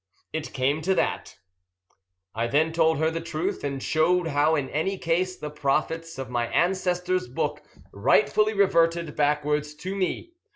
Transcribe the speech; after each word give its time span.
"It 0.33 0.51
came 0.51 0.81
to 0.81 0.95
that." 0.95 1.37
I 2.33 2.47
then 2.47 2.73
told 2.73 2.97
her 2.97 3.11
the 3.11 3.21
truth, 3.21 3.63
and 3.63 3.83
showed 3.83 4.25
how 4.29 4.55
in 4.55 4.67
any 4.69 4.97
case 4.97 5.35
the 5.37 5.51
profits 5.51 6.17
of 6.17 6.27
my 6.27 6.47
ancestor's 6.47 7.27
book 7.27 7.61
rightfully 7.93 8.55
reverted 8.55 9.15
backwards 9.15 9.75
to 9.75 9.95
me. 9.95 10.31